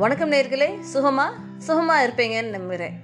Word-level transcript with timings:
வணக்கம் 0.00 0.32
நேர்களே 0.32 0.66
சுகமா? 0.92 1.24
சுகமா 1.66 1.94
இருப்பீங்கன்னு 2.04 2.54
நம்புகிறேன் 2.56 3.02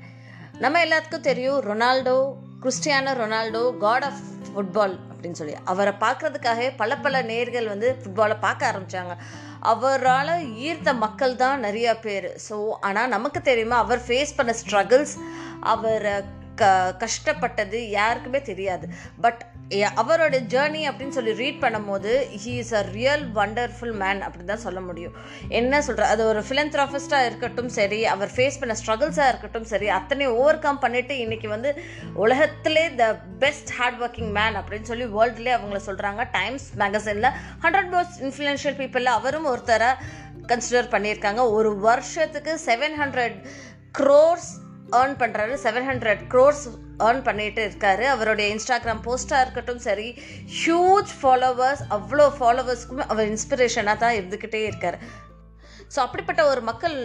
நம்ம 0.58 0.84
எல்லாத்துக்கும் 0.84 1.24
தெரியும் 1.28 1.60
Ronaldo 1.60 2.14
Cristiano 2.62 3.12
Ronaldo 3.20 3.62
god 3.78 4.04
of 4.04 4.20
football 4.54 4.94
அப்படின்னு 5.12 5.38
சொல்லி. 5.40 5.54
அவரை 5.64 5.92
பார்க்கறதுக்காக 6.00 6.68
பல 6.76 6.98
பல 6.98 7.22
நேர்கள் 7.22 7.66
வந்து 7.66 7.96
ஃபுட்பாலை 8.02 8.36
பார்க்க 8.40 8.70
ஆரம்பித்தாங்க 8.70 9.16
அவரால் 9.72 10.34
ஈர்த்த 10.66 10.94
மக்கள் 10.94 11.36
தான் 11.36 11.64
நிறையா 11.64 11.94
பேர். 12.00 12.28
ஸோ 12.48 12.58
ஆனால் 12.80 13.08
நமக்கு 13.08 13.42
தெரியுமா 13.42 13.76
அவர் 13.76 14.02
ஃபேஸ் 14.06 14.36
பண்ண 14.36 14.54
ஸ்ட்ரகிள்ஸ் 14.62 15.16
அவர் 15.60 16.08
க 16.60 16.64
கஷ்டப்பட்டது 17.02 17.78
யாருக்குமே 17.98 18.40
தெரியாது. 18.50 18.86
பட் 19.24 19.42
அவரோட 20.00 20.36
ஜேர்னி 20.52 20.80
அப்படின்னு 20.88 21.16
சொல்லி 21.16 21.32
ரீட் 21.40 21.60
பண்ணும்போது 21.62 22.10
he 22.42 22.52
is 22.62 22.72
a 22.80 22.82
real 22.96 23.22
wonderful 23.38 23.94
man 24.02 24.20
அப்படின்னு 24.24 24.50
தான் 24.50 24.62
சொல்ல 24.64 24.80
முடியும். 24.88 25.14
என்ன 25.60 25.80
சொல்கிற 25.86 26.08
அது 26.14 26.22
ஒரு 26.32 26.40
ஃபிலந்த்ராஃபிஸ்டாக 26.48 27.28
இருக்கட்டும் 27.28 27.70
சரி 27.78 28.00
அவர் 28.14 28.32
ஃபேஸ் 28.36 28.58
பண்ண 28.62 28.74
ஸ்ட்ரகிள்ஸாக 28.80 29.30
இருக்கட்டும் 29.32 29.68
சரி 29.72 29.88
அத்தனை 29.98 30.26
ஓவர் 30.40 30.62
கம் 30.64 30.82
பண்ணிவிட்டு 30.84 31.14
இன்றைக்கி 31.24 31.48
வந்து 31.54 31.72
உலகத்திலே 32.24 32.84
the 33.00 33.06
best 33.44 33.72
hard 33.78 34.02
working 34.06 34.32
man 34.38 34.58
அப்படின்னு 34.60 34.90
சொல்லி 34.92 35.06
வேர்ல்டுலேயே 35.16 35.56
அவங்கள 35.58 35.80
சொல்கிறாங்க 35.88 36.24
டைம்ஸ் 36.38 36.66
மேகசினில் 36.82 37.30
ஹண்ட்ரட் 37.64 37.90
மோஸ்ட் 37.96 38.18
இன்ஃப்ளூயன்ஷியல் 38.26 38.78
பீப்புளில் 38.82 39.16
அவரும் 39.18 39.48
ஒருத்தரை 39.54 39.90
கன்சிடர் 40.52 40.92
பண்ணியிருக்காங்க. 40.94 41.42
ஒரு 41.58 41.72
வருஷத்துக்கு 41.88 42.54
செவன் 42.68 42.98
ஹண்ட்ரட் 43.02 43.38
க்ரோர்ஸ் 44.00 44.52
ஏர்ன் 45.00 45.14
பண்ணுறாரு 45.22 45.54
செவன் 45.64 45.86
ஹண்ட்ரட் 45.90 46.22
க்ரோர்ஸ் 46.32 46.64
ஏர்ன் 47.06 47.22
பண்ணிட்டு 47.28 47.60
இருக்காரு. 47.68 48.04
அவருடைய 48.14 48.46
இன்ஸ்டாகிராம் 48.54 49.04
போஸ்ட்டாக 49.06 49.44
இருக்கட்டும் 49.44 49.84
சரி 49.88 50.08
ஹியூஜ் 50.58 51.12
ஃபாலோவர்ஸ் 51.20 51.84
அவ்வளோ 51.98 52.26
ஃபாலோவர்ஸ்க்குமே 52.38 53.06
அவர் 53.14 53.30
இன்ஸ்பிரேஷனாக 53.34 54.02
தான் 54.04 54.18
இருந்துக்கிட்டே 54.20 54.62
இருக்கார். 54.70 54.98
ஸோ 55.94 56.00
அப்படிப்பட்ட 56.06 56.42
ஒரு 56.52 56.62
மக்கள் 56.70 56.98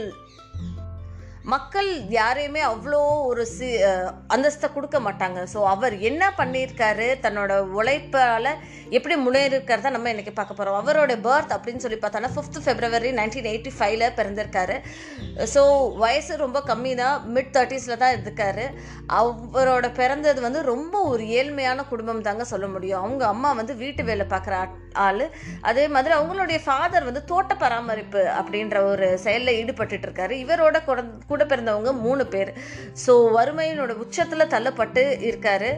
மக்கள் 1.53 1.89
யாரையுமே 2.17 2.61
அவ்வளோ 2.71 2.99
ஒரு 3.29 3.43
சி 3.53 3.67
அந்தஸ்தை 4.33 4.67
கொடுக்க 4.73 4.97
மாட்டாங்க. 5.05 5.39
ஸோ 5.53 5.59
அவர் 5.73 5.95
என்ன 6.09 6.23
பண்ணியிருக்காரு? 6.39 7.07
தன்னோட 7.25 7.53
உழைப்பால் 7.79 8.49
எப்படி 8.97 9.15
முன்னேறிருக்காரு 9.23 9.93
நம்ம 9.95 10.11
இன்றைக்கி 10.13 10.33
பார்க்க 10.37 10.57
போகிறோம் 10.59 10.77
அவரோட 10.79 11.13
பர்த் 11.25 11.51
அப்படின்னு 11.55 11.83
சொல்லி 11.83 11.97
பார்த்தோன்னா 12.03 12.29
ஃபிஃப்த் 12.35 12.59
ஃபெப்ரவரி 12.65 13.09
நைன்டீன் 13.19 13.49
எயிட்டி 13.51 13.71
ஃபைவ்ல 13.77 14.05
பிறந்திருக்காரு. 14.19 14.75
ஸோ 15.53 15.61
வயசு 16.03 16.37
ரொம்ப 16.43 16.59
கம்மி 16.69 16.91
தான் 17.01 17.25
மிட் 17.35 17.51
தேர்ட்டிஸில் 17.57 18.01
தான் 18.03 18.15
இருக்காரு. 18.17 18.65
அவரோட 19.19 19.87
பிறந்தது 19.99 20.41
வந்து 20.47 20.61
ரொம்ப 20.71 20.95
ஒரு 21.11 21.23
ஏழ்மையான 21.39 21.85
குடும்பம் 21.91 22.25
தாங்க 22.29 22.45
சொல்ல 22.53 22.67
முடியும். 22.67 23.01
அவங்க 23.03 23.25
அம்மா 23.33 23.51
வந்து 23.59 23.75
வீட்டு 23.83 24.03
வேலை 24.09 24.27
பார்க்குற 24.33 24.55
ஆள். 25.07 25.25
அதே 25.71 25.85
மாதிரி 25.95 26.13
அவங்களுடைய 26.19 26.59
ஃபாதர் 26.65 27.07
வந்து 27.09 27.23
தோட்ட 27.31 27.55
பராமரிப்பு 27.63 28.23
அப்படின்ற 28.39 28.77
ஒரு 28.91 29.07
செயலில் 29.25 29.57
ஈடுபட்டு 29.61 30.05
இருக்காரு. 30.07 30.35
இவரோட 30.45 30.77
கூட 31.31 31.41
பிறந்தவங்க 31.53 31.93
மூணு 32.05 32.25
பேர். 32.35 32.53
ஸோ 33.05 33.15
வறுமையினோட 33.37 33.93
உச்சத்தில் 34.05 34.51
தள்ளப்பட்டு 34.55 35.03
இருக்காரு. 35.29 35.71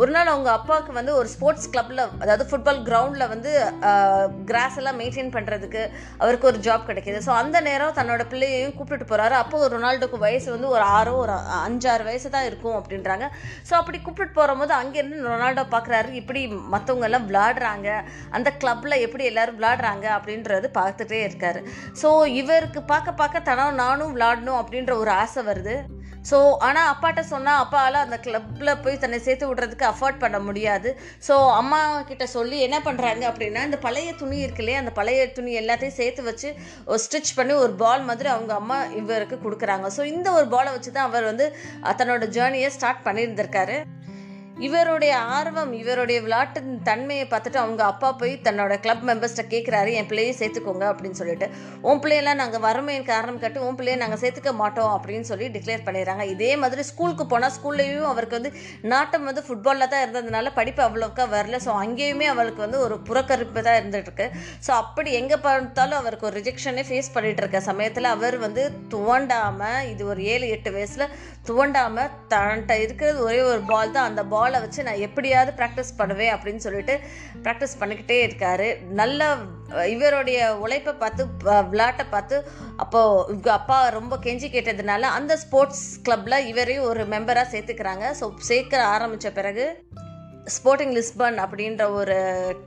ஒரு 0.00 0.10
நாள் 0.14 0.30
அவங்க 0.32 0.50
அப்பாவுக்கு 0.56 0.92
வந்து 0.98 1.12
ஒரு 1.20 1.28
ஸ்போர்ட்ஸ் 1.32 1.70
கிளப்பில் 1.72 2.02
அதாவது 2.22 2.44
ஃபுட்பால் 2.50 2.78
கிரவுண்டில் 2.88 3.30
வந்து 3.32 3.50
கிராஸ் 4.50 4.76
எல்லாம் 4.80 4.98
மெயின்டைன் 5.00 5.32
பண்ணுறதுக்கு 5.36 5.82
அவருக்கு 6.22 6.48
ஒரு 6.50 6.58
ஜாப் 6.66 6.86
கிடைக்கிது. 6.90 7.18
ஸோ 7.26 7.32
அந்த 7.40 7.56
நேரம் 7.68 7.96
தன்னோட 7.98 8.24
பிள்ளையையும் 8.32 8.74
கூப்பிட்டுட்டு 8.76 9.10
போகிறாரு 9.10 9.36
அப்போ 9.40 9.58
ஒரு 9.64 9.72
ரொனால்டோக்கு 9.76 10.20
வயசு 10.26 10.48
வந்து 10.54 10.68
ஒரு 10.76 10.84
ஆறோ 10.98 11.14
ஒரு 11.24 11.34
அஞ்சாறு 11.66 12.04
வயசு 12.10 12.30
தான் 12.36 12.48
இருக்கும் 12.50 12.78
அப்படின்றாங்க. 12.80 13.28
ஸோ 13.70 13.74
அப்படி 13.80 14.00
கூப்பிட்டு 14.06 14.38
போகும்போது 14.38 14.74
அங்கேருந்து 14.80 15.20
ரொனால்டோ 15.32 15.64
பார்க்குறாரு 15.74 16.12
இப்படி 16.22 16.42
மற்றவங்க 16.74 17.08
எல்லாம் 17.10 17.28
விளாடுறாங்க 17.30 17.88
அந்த 18.38 18.50
கிளப்பில் 18.62 19.02
எப்படி 19.06 19.26
எல்லோரும் 19.32 19.58
விளாடுறாங்க 19.60 20.08
அப்படின்றது 20.18 20.70
பார்த்துட்டே 20.80 21.20
இருக்காரு. 21.28 21.62
ஸோ 22.02 22.10
இவருக்கு 22.40 22.82
பார்க்க 22.94 23.20
பார்க்க 23.22 23.48
தனம் 23.50 23.80
நானும் 23.84 24.14
விளாடணும் 24.16 24.60
அப்படின்ற 24.62 24.94
ஒரு 25.04 25.12
ஆசை 25.22 25.42
வருது. 25.50 25.76
ஸோ 26.28 26.38
ஆனால் 26.66 26.88
அப்பாட்ட 26.92 27.20
சொன்னால் 27.30 27.60
அப்பாவால் 27.62 27.98
அந்த 28.04 28.16
கிளப்பில் 28.24 28.70
போய் 28.84 29.00
தன்னை 29.02 29.18
சேர்த்து 29.26 29.48
விடுறதுக்கு 29.50 29.86
அஃபோர்ட் 29.90 30.18
பண்ண 30.24 30.38
முடியாது. 30.48 30.90
ஸோ 31.28 31.34
அம்மா 31.60 31.80
கிட்ட 32.10 32.26
சொல்லி 32.36 32.58
என்ன 32.66 32.78
பண்ணுறாங்க 32.86 33.24
அப்படின்னா 33.30 33.62
இந்த 33.68 33.78
பழைய 33.86 34.10
துணி 34.22 34.38
இருக்கு 34.44 34.62
இல்லையா 34.64 34.82
அந்த 34.82 34.92
பழைய 34.98 35.20
துணி 35.38 35.52
எல்லாத்தையும் 35.62 35.98
சேர்த்து 36.00 36.28
வச்சு 36.28 36.50
ஒரு 36.90 37.00
ஸ்டிச் 37.06 37.36
பண்ணி 37.38 37.56
ஒரு 37.64 37.74
பால் 37.84 38.06
மாதிரி 38.10 38.30
அவங்க 38.34 38.54
அம்மா 38.60 38.78
இவருக்கு 39.00 39.38
கொடுக்குறாங்க. 39.46 39.88
ஸோ 39.96 40.04
இந்த 40.14 40.28
ஒரு 40.40 40.48
பாலை 40.56 40.72
வச்சு 40.76 40.92
தான் 40.98 41.08
அவர் 41.10 41.30
வந்து 41.30 41.48
தன்னோட 42.00 42.26
ஜேர்னியை 42.38 42.70
ஸ்டார்ட் 42.76 43.06
பண்ணியிருந்திருக்காரு. 43.08 43.78
இவருடைய 44.66 45.12
ஆர்வம் 45.36 45.72
இவருடைய 45.80 46.18
விளையாட்டு 46.24 46.60
தன்மையை 46.88 47.24
பார்த்துட்டு 47.32 47.58
அவங்க 47.62 47.82
அப்பா 47.92 48.08
போய் 48.20 48.32
தன்னோட 48.46 48.72
கிளப் 48.84 49.04
மெம்பர்ஸ்கிட்ட 49.08 49.52
கேட்குறாரு 49.54 49.90
என் 49.98 50.08
பிள்ளையை 50.10 50.32
சேர்த்துக்கோங்க 50.40 50.84
அப்படின்னு 50.92 51.18
சொல்லிட்டு. 51.20 51.46
உன் 51.88 52.00
பிள்ளையெல்லாம் 52.02 52.40
நாங்கள் 52.42 52.62
வறுமையின் 52.66 53.06
காரணம் 53.12 53.40
கட்டு 53.44 53.64
உன் 53.66 53.78
பிள்ளையை 53.78 53.98
நாங்கள் 54.02 54.20
சேர்த்துக்க 54.22 54.52
மாட்டோம் 54.62 54.92
அப்படின்னு 54.96 55.28
சொல்லி 55.30 55.48
டிக்ளேர் 55.56 55.86
பண்ணிடுறாங்க. 55.86 56.24
இதே 56.34 56.50
மாதிரி 56.62 56.84
ஸ்கூலுக்கு 56.90 57.26
போனால் 57.32 57.54
ஸ்கூல்லையும் 57.56 58.08
அவருக்கு 58.12 58.38
வந்து 58.38 58.52
நாட்டம் 58.92 59.26
வந்து 59.30 59.44
ஃபுட்பாலில் 59.46 59.90
தான் 59.94 60.04
இருந்ததுனால 60.04 60.52
படிப்பு 60.58 60.84
அவ்வளோக்கா 60.88 61.26
வரல. 61.36 61.60
ஸோ 61.66 61.70
அங்கேயுமே 61.84 62.28
அவளுக்கு 62.34 62.62
வந்து 62.66 62.80
ஒரு 62.86 62.98
புறக்கரிப்பு 63.08 63.64
தான் 63.68 63.78
இருந்துகிட்ருக்கு 63.80 64.28
ஸோ 64.68 64.72
அப்படி 64.82 65.10
எங்கே 65.20 65.38
பார்த்தாலும் 65.46 66.00
அவருக்கு 66.02 66.28
ஒரு 66.30 66.38
ரிஜெக்ஷனே 66.40 66.84
ஃபேஸ் 66.90 67.12
பண்ணிகிட்டு 67.16 67.44
இருக்க 67.44 67.60
சமயத்தில் 67.70 68.12
அவர் 68.14 68.38
வந்து 68.46 68.62
துவண்டாமல் 68.94 69.80
இது 69.92 70.02
ஒரு 70.12 70.20
ஏழு 70.34 70.46
எட்டு 70.56 70.72
வயசில் 70.76 71.08
துவண்டாமல் 71.48 72.12
தன்ட்ட 72.32 72.72
இருக்கிறது 72.84 73.18
ஒரே 73.28 73.42
ஒரு 73.50 73.60
பால் 73.72 73.94
தான். 73.96 74.08
அந்த 74.10 74.22
பால் 74.32 74.49
பாலை 74.50 74.60
வச்சு 74.64 74.84
நான் 74.86 75.02
எப்படியாவது 75.06 75.50
ப்ராக்டிஸ் 75.58 75.90
பண்ணுவேன் 75.98 76.32
அப்படின்னு 76.34 76.62
சொல்லிட்டு 76.64 76.94
ப்ராக்டிஸ் 77.44 77.76
பண்ணிக்கிட்டே 77.80 78.16
இருக்காரு. 78.24 78.68
நல்ல 79.00 79.28
இவருடைய 79.94 80.38
உழைப்பை 80.64 80.92
பார்த்து 81.02 81.22
விளையாட்டை 81.72 82.06
பார்த்து 82.14 82.36
அப்போது 82.84 83.50
அப்பா 83.58 83.78
ரொம்ப 83.98 84.14
கெஞ்சி 84.26 84.48
கேட்டதுனால 84.54 85.12
அந்த 85.18 85.32
ஸ்போர்ட்ஸ் 85.44 85.86
கிளப்பில் 86.06 86.46
இவரையும் 86.52 86.88
ஒரு 86.90 87.04
மெம்பராக 87.14 87.52
சேர்த்துக்கிறாங்க. 87.54 88.06
ஸோ 88.20 88.26
சேர்க்க 88.50 88.84
ஆரம்பித்த 88.94 89.30
பிறகு 89.40 89.66
ஸ்போர்ட்டிங் 90.56 90.94
லிஸ்பன் 90.98 91.38
அப்படின்ற 91.44 91.84
ஒரு 91.98 92.16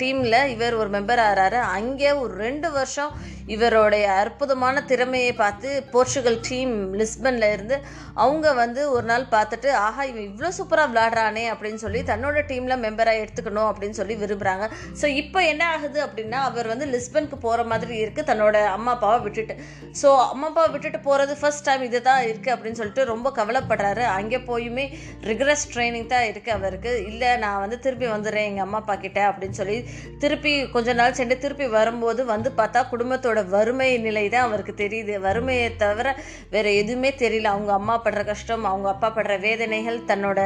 டீமில் 0.02 0.40
இவர் 0.54 0.78
ஒரு 0.82 0.90
மெம்பர் 0.96 1.22
ஆகிறாரு 1.28 1.60
அங்கே 1.78 2.12
ஒரு 2.22 2.34
ரெண்டு 2.46 2.70
வருஷம் 2.78 3.14
இவருடைய 3.54 4.06
அற்புதமான 4.22 4.84
திறமையை 4.92 5.32
பார்த்து 5.42 5.70
போர்ச்சுகல் 5.94 6.40
டீம் 6.50 6.76
லிஸ்பனில் 7.00 7.48
இருந்து 7.56 7.78
அவங்க 8.24 8.48
வந்து 8.54 8.82
ஒரு 8.96 9.06
நாள் 9.12 9.26
பார்த்துட்டு 9.34 9.70
ஆஹா 9.86 10.04
இவன் 10.12 10.28
இவ்வளோ 10.30 10.52
சூப்பராக 10.58 10.92
விளாடுறானே 10.92 11.46
அப்படின்னு 11.54 11.82
சொல்லி 11.86 12.02
தன்னோட 12.12 12.44
டீமில் 12.52 12.82
மெம்பராக 12.86 13.22
எடுத்துக்கணும் 13.24 13.70
அப்படின்னு 13.72 14.00
சொல்லி 14.00 14.16
விரும்புகிறாங்க 14.22 14.66
ஸோ 15.02 15.06
இப்போ 15.22 15.40
என்ன 15.52 15.64
ஆகுது 15.74 16.00
அப்படின்னா 16.06 16.40
அவர் 16.50 16.72
வந்து 16.74 16.88
லிஸ்பனுக்கு 16.94 17.40
போகிற 17.46 17.64
மாதிரி 17.72 17.96
இருக்குது 18.04 18.30
தன்னோட 18.30 18.58
அம்மா 18.76 18.92
அப்பாவை 18.96 19.20
விட்டுட்டு. 19.26 19.56
ஸோ 20.02 20.10
அம்மா 20.32 20.48
அப்பாவை 20.50 20.70
விட்டுட்டு 20.74 21.00
போகிறது 21.08 21.34
ஃபர்ஸ்ட் 21.42 21.66
டைம் 21.68 21.84
இது 21.88 22.02
தான் 22.10 22.24
இருக்குது 22.28 22.54
அப்படின்னு 22.56 22.80
சொல்லிட்டு 22.82 23.06
ரொம்ப 23.14 23.28
கவலைப்படுறாரு. 23.40 24.04
அங்கே 24.18 24.40
போயுமே 24.50 24.86
ரிகரஸ் 25.30 25.66
ட்ரைனிங் 25.74 26.10
தான் 26.14 26.28
இருக்குது 26.32 26.56
அவருக்கு. 26.58 26.94
இல்லை 27.12 27.32
நான் 27.46 27.62
வந்து 27.64 27.73
திருப்பி 27.86 28.08
வந்துடுறேன் 28.14 28.48
எங்கள் 28.50 28.66
அம்மா 28.66 28.80
அப்பா 28.82 28.96
கிட்ட 29.04 29.20
அப்படின்னு 29.30 29.58
சொல்லி 29.60 29.78
திருப்பி 30.24 30.54
கொஞ்ச 30.76 30.94
நாள் 31.00 31.18
சென்று 31.20 31.36
திருப்பி 31.44 31.68
வரும்போது 31.78 32.22
வந்து 32.32 32.50
பார்த்தா 32.60 32.82
குடும்பத்தோட 32.92 33.40
வறுமை 33.56 33.90
நிலை 34.06 34.26
தான் 34.36 34.48
அவருக்கு 34.48 34.74
தெரியுது. 34.84 35.14
வறுமையை 35.26 35.68
தவிர 35.84 36.08
வேற 36.54 36.66
எதுவுமே 36.82 37.12
தெரியல. 37.24 37.52
அவங்க 37.56 37.72
அம்மா 37.80 37.96
படுற 38.06 38.24
கஷ்டம் 38.32 38.66
அவங்க 38.72 38.88
அப்பா 38.94 39.10
படுற 39.18 39.36
வேதனைகள் 39.48 40.00
தன்னோட 40.12 40.40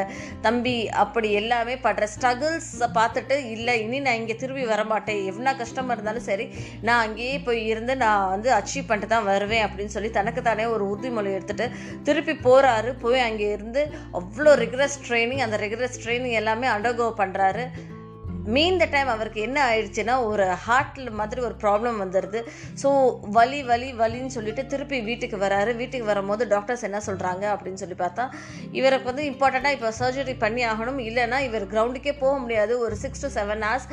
தம்பி 0.46 0.76
அப்படி 1.04 1.32
எல்லாமே 1.42 1.76
படுற 1.86 2.08
ஸ்ட்ரகிள்ஸை 2.16 2.90
பார்த்துட்டு 3.00 3.38
இல்லை 3.56 3.76
இனி 3.86 4.00
நான் 4.08 4.20
இங்கே 4.22 4.38
திரும்பி 4.44 4.66
வரமாட்டேன். 4.74 5.22
எவ்வளோ 5.32 5.54
கஷ்டமாக 5.64 5.96
இருந்தாலும் 5.98 6.28
சரி 6.30 6.48
நான் 6.88 7.04
அங்கேயே 7.06 7.38
போய் 7.48 7.62
இருந்து 7.74 7.96
நான் 8.06 8.30
வந்து 8.34 8.52
அச்சீவ் 8.60 8.90
பண்ணிட்டு 8.90 9.14
தான் 9.16 9.28
வருவேன். 9.32 9.66
அப்படின்னு 9.68 9.96
சொல்லி 9.96 10.12
தனக்கு 10.20 10.44
தானே 10.50 10.66
ஒரு 10.76 10.84
உறுதிமொழி 10.92 11.32
எடுத்துட்டு 11.38 11.68
திருப்பி 12.10 12.36
போகிறாரு 12.48 12.90
போய் 13.04 13.26
அங்கே 13.28 13.48
இருந்து 13.56 13.82
அவ்வளோ 14.20 14.52
ரிகரஸ் 14.64 14.98
ட்ரைனிங் 15.08 15.44
அந்த 15.46 15.58
ரிகரஸ் 15.66 16.00
ட்ரைனிங் 16.04 16.36
எல்லாமே 16.42 16.68
அண்டர்கோ 16.76 17.07
பண்ணுறாரு. 17.18 17.70
மீன் 18.56 18.80
த 18.82 18.86
டைம் 18.94 19.10
அவருக்கு 19.14 19.40
என்ன 19.48 19.58
ஆயிடுச்சுன்னா 19.70 20.16
ஒரு 20.30 20.46
ஹார்ட்டில் 20.66 21.10
மாதிரி 21.20 21.40
ஒரு 21.48 21.56
ப்ராப்ளம் 21.64 21.98
வந்துடுது 22.04 22.40
ஸோ 22.82 22.90
வலி 23.38 23.60
வலி 23.70 23.90
வலின்னு 24.02 24.36
சொல்லிட்டு 24.36 24.64
திருப்பி 24.74 25.00
வீட்டுக்கு 25.10 25.38
வராரு. 25.46 25.72
வீட்டுக்கு 25.82 26.08
வரும்போது 26.12 26.44
டாக்டர்ஸ் 26.54 26.86
என்ன 26.90 27.00
சொல்கிறாங்க 27.08 27.44
அப்படின்னு 27.54 27.82
சொல்லி 27.84 27.98
பார்த்தா 28.04 28.26
இவருக்கு 28.80 29.10
வந்து 29.12 29.26
இம்பார்ட்டண்ட்டாக 29.32 29.78
இப்போ 29.78 29.92
சர்ஜரி 30.02 30.36
பண்ணி 30.44 30.64
ஆகணும். 30.72 31.00
இல்லைன்னா 31.10 31.40
இவர் 31.48 31.66
கிரவுண்டுக்கே 31.74 32.14
போக 32.24 32.34
முடியாது. 32.44 32.74
ஒரு 32.86 32.98
six 33.04 33.24
to 33.26 33.32
seven 33.38 33.66
hours 33.68 33.88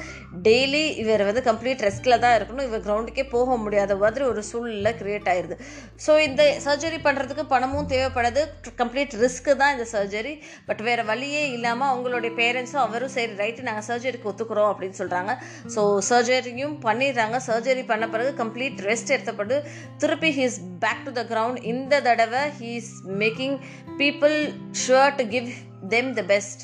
daily 0.48 0.84
இவர் 1.04 1.24
வந்து 1.28 1.44
கம்ப்ளீட் 1.50 1.84
ரெஸ்ட்டில் 1.88 2.20
தான் 2.26 2.36
இருக்கணும். 2.38 2.66
இவர் 2.70 2.84
கிரவுண்டுக்கே 2.86 3.26
போக 3.34 3.56
முடியாத 3.64 3.96
மாதிரி 4.04 4.26
ஒரு 4.32 4.44
சூழ்நிலை 4.50 4.92
க்ரியேட் 5.00 5.30
ஆயிடுது 5.34 5.58
ஸோ 6.06 6.12
இந்த 6.28 6.42
சர்ஜரி 6.68 7.00
பண்ணுறதுக்கு 7.08 7.46
பணமும் 7.54 7.90
தேவைப்படுது. 7.94 8.44
கம்ப்ளீட் 8.82 9.18
ரிஸ்க்கு 9.24 9.52
தான் 9.64 9.74
இந்த 9.76 9.88
சர்ஜரி 9.94 10.34
பட் 10.70 10.82
வேறு 10.88 11.02
வழியே 11.12 11.42
இல்லாமல் 11.56 11.90
அவங்களுடைய 11.92 12.32
பேரண்ட்ஸும் 12.40 12.84
அவரும் 12.86 13.14
சரி 13.18 13.32
ரைட்டு 13.42 13.68
நாங்கள் 13.70 13.88
சர்ஜரிக்கு 13.90 14.30
ஒத்து 14.30 14.43
ஒத்துக்கிறோம் 14.44 14.72
அப்படின்னு 14.72 14.98
சொல்கிறாங்க 14.98 15.32
ஸோ 15.74 15.82
சர்ஜரியும் 16.08 16.76
பண்ணிடுறாங்க. 16.86 17.36
சர்ஜரி 17.46 17.84
பண்ண 17.86 18.08
பிறகு 18.08 18.44
கம்ப்ளீட் 18.44 18.80
ரெஸ்ட் 18.90 19.12
எடுத்தப்பட்டு 19.14 19.56
திருப்பி 19.98 20.30
he's 20.38 20.58
back 20.78 21.04
to 21.04 21.12
the 21.12 21.24
ground 21.32 21.62
இந்த 21.62 22.00
தடவை 22.00 22.42
he's 22.60 22.90
making 23.22 23.56
people 23.98 24.36
sure 24.82 25.14
to 25.14 25.26
give 25.34 25.48
them 25.88 26.12
the 26.14 26.22
best 26.22 26.62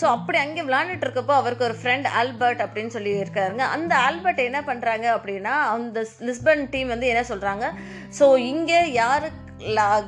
so 0.00 0.04
அப்படி 0.04 0.38
அங்கே 0.38 0.62
விளாண்டுட்டு 0.62 1.04
இருக்கப்போ 1.06 1.34
அவருக்கு 1.40 1.64
ஒரு 1.64 1.74
ஃப்ரெண்ட் 1.82 2.06
ஆல்பர்ட் 2.20 2.60
அப்படின்னு 2.60 2.92
சொல்லி 2.96 3.10
இருக்காருங்க. 3.10 3.64
அந்த 3.76 3.92
ஆல்பர்ட் 3.96 4.38
என்ன 4.38 4.60
பண்ணுறாங்க 4.60 5.06
அப்படின்னா 5.16 5.54
அந்த 5.74 6.06
லிஸ்பன் 6.28 6.64
டீம் 6.70 6.88
வந்து 6.88 7.06
என்ன 7.06 7.24
சொல்கிறாங்க 7.28 7.64
ஸோ 8.18 8.36
இங்கே 8.52 8.92
யாரு 8.92 9.30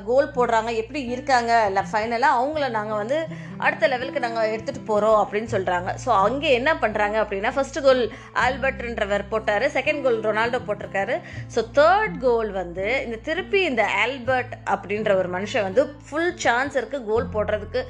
கோல் 0.07 0.33
போடுறாங்க 0.37 0.71
எப்படி 0.81 1.01
இருக்காங்க 1.13 1.51
இல்லை 1.69 1.83
ஃபைனலாக 1.91 2.37
அவங்கள 2.39 2.65
நாங்கள் 2.77 3.01
வந்து 3.01 3.17
அடுத்த 3.65 3.87
லெவலுக்கு 3.91 4.23
நாங்கள் 4.25 4.49
எடுத்துகிட்டு 4.53 4.81
போகிறோம் 4.89 5.19
அப்படின்னு 5.23 5.49
சொல்கிறாங்க 5.53 5.89
ஸோ 6.03 6.09
அங்கே 6.25 6.49
என்ன 6.59 6.71
பண்ணுறாங்க 6.83 7.17
அப்படின்னா 7.23 7.51
ஃபஸ்ட்டு 7.55 7.83
கோல் 7.85 8.01
ஆல்பர்ட்ன்றவர் 8.45 9.23
போட்டார் 9.33 9.65
செகண்ட் 9.77 10.03
கோல் 10.05 10.19
ரொனால்டோ 10.27 10.59
போட்டிருக்காரு. 10.67 11.15
ஸோ 11.55 11.61
தேர்ட் 11.77 12.17
கோல் 12.25 12.51
வந்து 12.61 12.87
இந்த 13.05 13.17
திருப்பி 13.27 13.59
இந்த 13.69 13.83
ஆல்பர்ட் 14.03 14.53
அப்படின்ற 14.73 15.11
ஒரு 15.21 15.31
மனுஷன் 15.35 15.65
வந்து 15.67 15.83
ஃபுல் 16.07 16.33
சான்ஸ் 16.45 16.77
இருக்குது 16.79 17.07
கோல் 17.11 17.31
போடுறதுக்கு. 17.35 17.83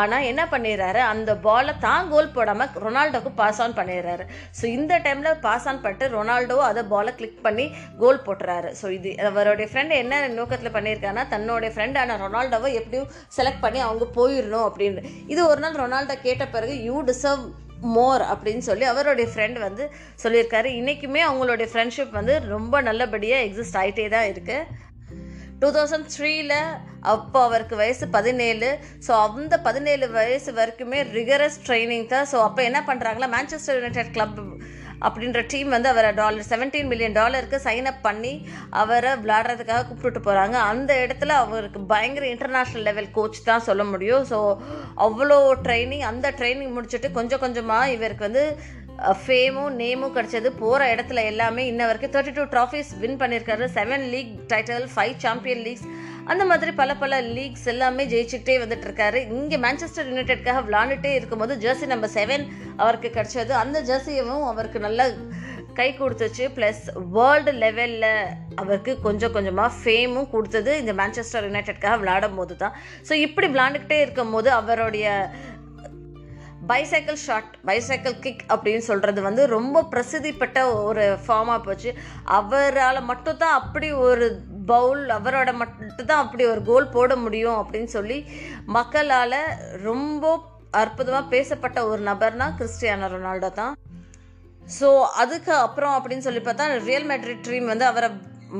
ஆனால் 0.00 0.26
என்ன 0.30 0.42
பண்ணிடுறாரு? 0.54 1.00
அந்த 1.12 1.30
பாலை 1.46 1.74
தான் 1.86 2.10
கோல் 2.12 2.34
போடாமல் 2.36 2.72
ரொனால்டோக்கு 2.84 3.32
பாஸ் 3.42 3.60
ஆன் 3.66 3.78
பண்ணிடுறாரு. 3.80 4.26
ஸோ 4.60 4.64
இந்த 4.78 4.94
டைமில் 5.06 5.40
பாஸ் 5.46 5.68
ஆன் 5.72 5.82
பண்ணிட்டு 5.84 6.08
ரொனால்டோ 6.16 6.58
அதை 6.70 6.84
பாலை 6.94 7.12
கிளிக் 7.20 7.44
பண்ணி 7.48 7.68
கோல் 8.02 8.24
போட்டுறாரு. 8.28 8.70
ஸோ 8.80 8.88
இது 8.98 9.12
அவருடைய 9.30 9.68
ஃப்ரெண்ட் 9.72 9.94
என்ன 10.02 10.20
நோக்கத்தில் 10.38 10.76
பண்ணியிருக்காங்கன்னா 11.02 11.24
தன்னோடைய 11.34 11.70
ஃப்ரெண்டான 11.74 12.16
ரொனால்டோவை 12.24 12.70
எப்படியும் 12.80 13.10
செலக்ட் 13.36 13.64
பண்ணி 13.64 13.80
அவங்க 13.86 14.04
போயிடணும் 14.18 14.66
அப்படின்னு. 14.68 15.02
இது 15.32 15.40
ஒரு 15.50 15.60
நாள் 15.64 15.80
ரொனால்டோ 15.82 16.16
கேட்ட 16.26 16.46
பிறகு 16.54 16.76
யூ 16.88 16.96
டிசர்வ் 17.10 17.44
மோர் 17.96 18.22
அப்படின்னு 18.32 18.64
சொல்லி 18.68 18.84
அவருடைய 18.92 19.26
ஃப்ரெண்ட் 19.32 19.58
வந்து 19.66 19.84
சொல்லியிருக்காரு. 20.22 20.68
இன்றைக்குமே 20.80 21.20
அவங்களுடைய 21.28 21.68
ஃப்ரெண்ட்ஷிப் 21.72 22.18
வந்து 22.18 22.34
ரொம்ப 22.54 22.82
நல்லபடியாக 22.88 23.46
எக்ஸிஸ்ட் 23.46 23.78
ஆகிட்டே 23.82 24.06
தான் 24.16 24.28
இருக்குது 24.32 24.80
டூ 25.62 25.68
தௌசண்ட் 25.74 26.06
த்ரீல 26.14 26.54
அப்போ 27.12 27.38
அவருக்கு 27.48 27.74
வயசு 27.80 28.04
பதினேழு. 28.16 28.68
ஸோ 29.06 29.12
அந்த 29.24 29.54
பதினேழு 29.66 30.06
வயசு 30.18 30.50
வரைக்குமே 30.60 31.00
ரிகரஸ் 31.16 31.58
ட்ரைனிங் 31.66 32.06
தான். 32.14 32.28
ஸோ 32.32 32.38
அப்போ 32.46 32.60
என்ன 32.68 32.80
பண்ணுறாங்களா 32.88 33.28
மேன்செஸ்டர் 33.34 33.78
யுனைடெட் 33.78 34.14
கிளப் 34.16 34.40
அப்படின்ற 35.06 35.40
டீம் 35.52 35.70
வந்து 35.74 35.88
அவரை 35.92 36.10
டாலர் 36.20 36.48
செவன்டீன் 36.50 36.90
மில்லியன் 36.92 37.16
டாலருக்கு 37.20 37.58
சைன் 37.66 37.88
அப் 37.90 38.04
பண்ணி 38.06 38.32
அவரை 38.82 39.12
விளையாடுறதுக்காக 39.22 39.86
கூப்பிட்டுட்டு 39.88 40.22
போகிறாங்க 40.26 40.56
அந்த 40.72 40.92
இடத்துல 41.04 41.36
அவருக்கு 41.44 41.80
பயங்கர 41.94 42.26
இன்டர்நேஷ்னல் 42.34 42.86
லெவல் 42.88 43.10
கோச் 43.16 43.40
தான் 43.48 43.66
சொல்ல 43.68 43.84
முடியும். 43.92 44.24
ஸோ 44.32 44.38
அவ்வளோ 45.06 45.38
ட்ரைனிங் 45.66 46.06
அந்த 46.12 46.32
ட்ரைனிங் 46.40 46.74
முடிச்சுட்டு 46.76 47.10
கொஞ்சம் 47.18 47.42
கொஞ்சமாக 47.46 47.92
இவருக்கு 47.96 48.28
வந்து 48.28 48.44
ஃபேமும் 49.20 49.76
நேமும் 49.82 50.14
கிடச்சது. 50.16 50.48
போகிற 50.62 50.82
இடத்துல 50.94 51.22
எல்லாமே 51.30 51.62
இன்ன 51.70 51.86
வரைக்கும் 51.88 52.14
தேர்ட்டி 52.16 52.34
டூ 52.38 52.44
ட்ராஃபிஸ் 52.54 52.90
வின் 53.02 53.20
பண்ணியிருக்காரு. 53.22 53.64
Seven 53.78 54.04
league 54.14 54.32
title 54.52 54.88
five 54.94 55.14
champion 55.24 55.64
leagues 55.66 55.86
அந்த 56.30 56.42
மாதிரி 56.48 56.72
பல 56.80 56.90
பல 57.02 57.14
லீக்ஸ் 57.36 57.68
எல்லாமே 57.72 58.02
ஜெயிச்சுக்கிட்டே 58.10 58.54
வந்துட்டு 58.62 58.86
இருக்காரு 58.88 59.18
இங்கே 59.36 59.56
மேன்செஸ்டர் 59.64 60.08
யுனைடெட்காக 60.10 60.60
விளாண்டுட்டே 60.66 61.12
இருக்கும்போது 61.18 61.54
ஜெர்சி 61.64 61.86
நம்பர் 61.92 62.14
செவன் 62.16 62.44
அவருக்கு 62.82 63.08
கிடைச்சது. 63.16 63.52
அந்த 63.62 63.78
ஜெர்சியவும் 63.90 64.44
அவருக்கு 64.50 64.80
நல்லா 64.86 65.06
கை 65.78 65.88
கொடுத்துச்சு. 66.00 66.44
ப்ளஸ் 66.56 66.82
வேர்ல்டு 67.16 67.52
லெவலில் 67.62 68.10
அவருக்கு 68.62 68.94
கொஞ்சம் 69.06 69.34
கொஞ்சமாக 69.36 69.76
ஃபேமும் 69.78 70.32
கொடுத்தது 70.34 70.74
இந்த 70.82 70.94
மேன்செஸ்டர் 71.00 71.48
யுனைடெட்காக 71.48 72.00
விளையாடும் 72.02 72.38
போது 72.40 72.56
தான் 72.62 72.76
ஸோ 73.08 73.14
இப்படி 73.26 73.48
விளாண்டுக்கிட்டே 73.54 73.98
இருக்கும் 74.04 74.34
போது 74.36 74.50
அவருடைய 74.60 75.08
பைசைக்கிள் 76.70 77.16
ஷாட் 77.24 77.54
பைசைக்கிள் 77.68 78.20
கிக் 78.24 78.42
அப்படின்னு 78.52 78.82
சொல்கிறது 78.88 79.20
வந்து 79.26 79.42
ரொம்ப 79.54 79.78
பிரசித்தி 79.92 80.30
பெற்ற 80.42 80.58
ஒரு 80.88 81.04
ஃபார்மாக 81.24 81.60
போச்சு. 81.64 81.90
அவரால் 82.38 83.08
மட்டும் 83.08 83.40
தான் 83.40 83.56
அப்படி 83.60 83.88
ஒரு 84.08 84.26
பவுல் 84.70 85.02
அவரோட 85.16 85.50
மட்டும் 85.60 86.08
தான் 86.10 86.22
அப்படி 86.24 86.44
ஒரு 86.52 86.62
கோல் 86.70 86.92
போட 86.96 87.16
முடியும் 87.24 87.58
அப்படின்னு 87.60 87.90
சொல்லி 87.96 88.18
மக்களால் 88.76 89.38
ரொம்ப 89.88 90.32
அற்புதமாக 90.82 91.30
பேசப்பட்ட 91.34 91.78
ஒரு 91.90 92.02
நபர்னா 92.10 92.46
கிறிஸ்டியானோ 92.58 93.08
ரொனால்டோ 93.14 93.50
தான். 93.60 93.74
ஸோ 94.78 94.88
அதுக்கு 95.22 95.52
அப்புறம் 95.66 95.94
அப்படின்னு 95.96 96.26
சொல்லி 96.26 96.42
பார்த்தா 96.44 96.68
ரியல் 96.90 97.08
மெட்ரிட் 97.10 97.44
ட்ரீம் 97.46 97.70
வந்து 97.72 97.86
அவரை 97.90 98.08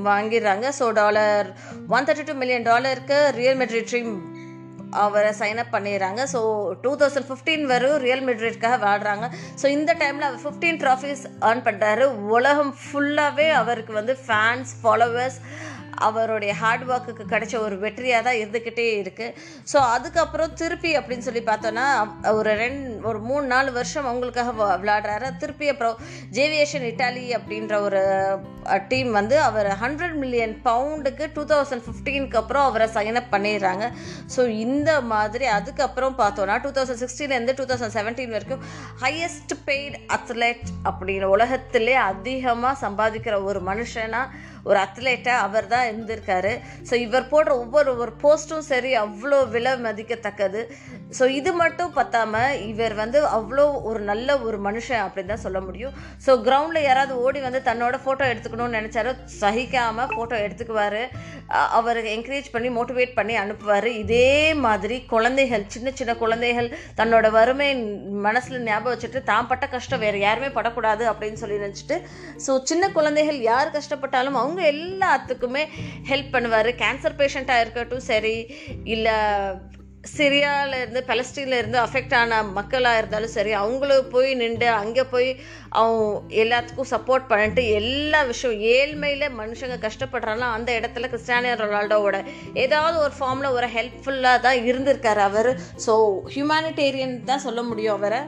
வாங்கிடுறாங்க. 0.09 0.67
So 0.81 0.85
dollar 1.01 1.49
one 1.95 2.07
thirty 2.09 2.27
two 2.29 2.37
million 2.43 2.69
டாலருக்கு 2.71 3.19
ரியல் 3.41 3.59
மெட்ரிட் 3.63 3.91
ட்ரீம் 3.91 4.13
அவரை 5.03 5.31
சைன் 5.41 5.61
அப் 5.63 5.75
பண்ணிடுறாங்க. 5.75 6.23
ஸோ 6.33 6.41
டூ 6.85 6.91
தௌசண்ட் 7.01 7.29
ஃபிஃப்டீன் 7.29 7.65
வரும் 7.73 7.97
ரியல் 8.07 8.25
மெட்ரிட்காக 8.29 8.79
விளாடுறாங்க 8.83 9.27
ஸோ 9.61 9.67
இந்த 9.77 9.91
டைமில் 10.01 10.27
அவர் 10.29 10.43
ஃபிஃப்டீன் 10.45 10.81
ட்ராஃபிஸ் 10.83 11.25
ஏர்ன் 11.51 11.63
பண்ணுறாரு 11.69 12.07
உலகம் 12.37 12.73
ஃபுல்லாகவே 12.83 13.49
அவருக்கு 13.61 13.95
வந்து 14.01 14.17
ஃபேன்ஸ் 14.27 14.73
ஃபாலோவர்ஸ் 14.83 15.39
அவருடைய 16.03 16.53
ஹார்ட் 16.55 16.85
ஒர்க்குக்கு 16.89 17.25
கிடைச்ச 17.33 17.55
ஒரு 17.59 17.77
வெற்றியாக 17.79 18.23
தான் 18.23 18.39
இருந்துக்கிட்டே 18.39 18.87
இருக்குது 18.99 19.35
ஸோ 19.73 19.79
அதுக்கப்புறம் 19.93 20.55
திருப்பி 20.55 20.93
அப்படின்னு 20.97 21.27
சொல்லி 21.27 21.43
பார்த்தோன்னா 21.45 21.87
ஒரு 22.33 22.53
ரெண்டு 22.55 22.81
ஒரு 23.03 23.21
மூணு 23.23 23.45
நாலு 23.47 23.71
வருஷம் 23.73 24.09
அவங்களுக்காக 24.09 24.53
விளாடுறாரு 24.77 25.31
திருப்பி 25.39 25.69
அப்புறம் 25.69 25.99
ஜேவியேஷன் 26.33 26.89
இட்டாலி 26.89 27.27
அப்படின்ற 27.33 27.77
ஒரு 27.81 28.03
டீம் 28.91 29.11
வந்து 29.19 29.37
அவர் 29.49 29.69
ஹண்ட்ரட் 29.83 30.17
மில்லியன் 30.23 30.55
பவுண்டுக்கு 30.67 31.25
டூ 31.37 31.43
தௌசண்ட் 31.53 31.85
ஃபிஃப்டீனுக்கு 31.87 32.39
அப்புறம் 32.41 32.67
அவரை 32.69 32.87
சைன் 32.97 33.19
அப் 33.21 33.33
பண்ணிடுறாங்க. 33.35 33.85
ஸோ 34.35 34.45
இந்த 34.67 34.91
மாதிரி 35.13 35.49
அதுக்கப்புறம் 35.57 36.17
பார்த்தோன்னா 36.23 36.57
டூ 36.65 36.73
தௌசண்ட் 36.77 37.03
சிக்ஸ்டீன்லேருந்து 37.03 37.57
டூ 37.61 37.67
தௌசண்ட் 37.73 37.97
செவன்டீன் 37.99 38.35
வரைக்கும் 38.37 38.65
ஹையஸ்ட் 39.05 39.55
பெய்டு 39.69 40.01
அத்லெட் 40.19 40.67
அப்படின்னு 40.91 41.29
உலகத்திலே 41.37 41.97
அதிகமாக 42.13 42.81
சம்பாதிக்கிற 42.85 43.37
ஒரு 43.51 43.63
மனுஷனாக 43.71 44.51
ஒரு 44.71 44.79
அத்லெட்டாக 44.87 45.45
அவர் 45.45 45.71
தான் 45.75 45.87
இருந்திருக்காரு. 45.91 46.51
ஸோ 46.89 46.95
இவர் 47.07 47.31
போடுற 47.31 47.53
ஒவ்வொரு 47.63 47.91
ஒரு 48.03 48.13
போஸ்ட்டும் 48.25 48.67
சரி 48.73 48.91
அவ்வளோ 49.05 49.39
விலை 49.55 49.73
மதிக்கத்தக்கது. 49.87 50.61
ஸோ 51.19 51.25
இது 51.39 51.51
மட்டும் 51.63 51.93
பத்தாமல் 51.99 52.59
இவர் 52.71 52.95
வந்து 53.01 53.19
அவ்வளோ 53.37 53.65
ஒரு 53.89 54.01
நல்ல 54.11 54.39
ஒரு 54.47 54.59
மனுஷன் 54.67 55.03
அப்படின்னு 55.07 55.33
தான் 55.33 55.45
சொல்ல 55.47 55.61
முடியும். 55.67 55.95
ஸோ 56.27 56.35
கிரவுண்டில் 56.47 56.87
யாராவது 56.89 57.15
ஓடி 57.25 57.41
வந்து 57.47 57.61
தன்னோட 57.69 57.97
ஃபோட்டோ 58.05 58.25
எடுத்துக்கணும்னு 58.33 58.79
நினச்சாரு 58.79 59.11
சகிக்காமல் 59.41 60.11
ஃபோட்டோ 60.15 60.37
எடுத்துக்குவார். 60.47 61.01
அவருக்கு 61.79 62.11
என்கரேஜ் 62.17 62.49
பண்ணி 62.55 62.69
மோட்டிவேட் 62.79 63.15
பண்ணி 63.19 63.35
அனுப்புவார். 63.45 63.89
இதே 64.03 64.31
மாதிரி 64.67 64.99
குழந்தைகள் 65.15 65.65
சின்ன 65.75 65.91
சின்ன 66.01 66.13
குழந்தைகள் 66.23 66.69
தன்னோட 67.01 67.27
வறுமை 67.39 67.69
மனசில் 68.27 68.67
ஞாபகம் 68.71 68.95
வச்சுட்டு 68.95 69.23
தான் 69.33 69.51
பட்ட 69.51 69.65
கஷ்டம் 69.75 70.03
வேறு 70.05 70.21
யாருமே 70.27 70.51
படக்கூடாது 70.59 71.05
அப்படின்னு 71.13 71.41
சொல்லி 71.43 71.59
நினச்சிட்டு 71.65 71.99
ஸோ 72.47 72.55
சின்ன 72.71 72.91
குழந்தைகள் 72.97 73.39
யார் 73.51 73.75
கஷ்டப்பட்டாலும் 73.77 74.41
அவங்க 74.43 74.63
எல்லாத்துக்குமே 74.75 75.65
ஹெல்ப் 76.11 76.35
பண்ணுவார். 76.37 76.71
கேன்சர் 76.83 77.21
பேஷண்ட்டாக 77.23 77.65
இருக்கட்டும் 77.67 78.09
சரி 78.11 78.37
இல்லை 78.97 79.17
சிரியாவில் 80.05 80.81
இருந்து 80.81 81.05
இருந்து 81.47 81.79
அஃபெக்ட் 81.79 82.15
ஆன 82.15 82.43
மக்களாக 82.43 82.99
இருந்தாலும் 82.99 83.31
சரி 83.31 83.53
அவங்களும் 83.53 84.09
போய் 84.11 84.35
நின்று 84.35 84.69
அங்கே 84.69 85.05
போய் 85.05 85.37
அவங்க 85.69 86.35
எல்லாத்துக்கும் 86.35 86.91
சப்போர்ட் 86.91 87.27
பண்ணிட்டு 87.29 87.69
எல்லா 87.69 88.23
விஷயம் 88.23 88.61
ஏழ்மையில் 88.61 89.37
மனுஷங்க 89.39 89.89
கஷ்டப்படுறாங்கன்னா 89.89 90.51
அந்த 90.53 90.81
இடத்துல 90.81 91.09
கிறிஸ்டானியோ 91.09 91.55
ரொனால்டோவோட 91.57 92.25
ஏதாவது 92.55 92.99
ஒரு 92.99 93.13
ஃபார்மில் 93.21 93.53
ஒரு 93.53 93.67
ஹெல்ப்ஃபுல்லாக 93.67 94.41
தான் 94.41 94.57
இருந்திருக்கார் 94.57 95.19
அவர். 95.19 95.61
ஸோ 95.87 96.21
ஹியூமானிட்டேரியன் 96.35 97.25
தான் 97.25 97.39
சொல்ல 97.39 97.63
முடியும் 97.63 97.95
அவரை. 97.95 98.19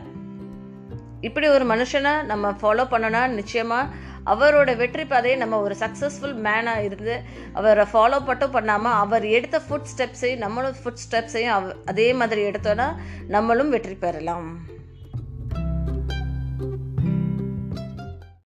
இப்படி 1.20 1.48
ஒரு 1.48 1.64
மனுஷனை 1.64 2.22
நம்ம 2.22 2.50
ஃபாலோ 2.50 2.86
பண்ணோன்னா 2.90 3.26
நிச்சயமாக 3.26 3.90
அவரோட 4.32 4.76
வெற்றி 4.76 5.04
பாதையை 5.04 5.38
நம்ம 5.38 5.60
ஒரு 5.60 5.74
சக்ஸஸ்ஃபுல் 5.80 6.36
மேனாக 6.46 6.84
இருந்து 6.84 7.16
அவரை 7.52 7.84
ஃபாலோ 7.92 8.18
மட்டும் 8.24 8.50
பண்ணாமல் 8.50 8.92
அவர் 8.92 9.24
எடுத்த 9.38 9.60
ஃபுட் 9.68 9.90
ஸ்டெப்ஸையும் 9.92 10.44
நம்மளும் 10.44 10.78
ஃபுட் 10.82 11.02
ஸ்டெப்ஸையும் 11.04 11.74
அதே 11.84 12.12
மாதிரி 12.12 12.42
எடுத்தோன்னா 12.50 12.88
நம்மளும் 13.28 13.70
வெற்றி 13.70 13.94
பெறலாம். 13.94 14.48